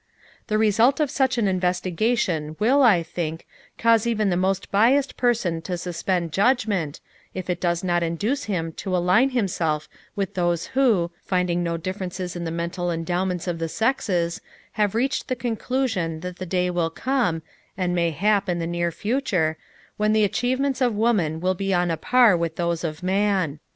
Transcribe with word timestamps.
The 0.47 0.57
result 0.57 0.99
of 0.99 1.11
such 1.11 1.37
an 1.37 1.47
investigation 1.47 2.55
will, 2.57 2.81
I 2.81 3.03
think, 3.03 3.45
cause 3.77 4.07
even 4.07 4.31
the 4.31 4.35
most 4.35 4.71
biased 4.71 5.15
person 5.15 5.61
to 5.61 5.77
suspend 5.77 6.33
judgment, 6.33 6.99
if 7.35 7.51
it 7.51 7.61
does 7.61 7.83
not 7.83 8.01
induce 8.01 8.45
him 8.45 8.71
to 8.81 8.97
align 8.97 9.29
himself 9.29 9.87
with 10.15 10.33
those 10.33 10.65
who, 10.73 11.11
finding 11.23 11.61
no 11.61 11.77
differences 11.77 12.35
in 12.35 12.45
the 12.45 12.49
mental 12.49 12.89
endowments 12.89 13.47
of 13.47 13.59
the 13.59 13.69
sexes, 13.69 14.41
have 14.71 14.95
reached 14.95 15.27
the 15.27 15.35
conclusion 15.35 16.21
that 16.21 16.37
the 16.37 16.47
day 16.47 16.71
will 16.71 16.89
come, 16.89 17.43
and, 17.77 17.93
mayhap, 17.93 18.49
in 18.49 18.57
the 18.57 18.65
near 18.65 18.91
future, 18.91 19.55
when 19.97 20.13
the 20.13 20.23
achievements 20.23 20.81
of 20.81 20.95
women 20.95 21.39
will 21.39 21.53
be 21.53 21.75
on 21.75 21.91
a 21.91 21.95
par 21.97 22.35
with 22.35 22.55
those 22.55 22.83
of 22.83 23.03
man. 23.03 23.59